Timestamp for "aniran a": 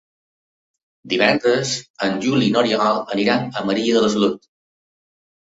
3.17-3.65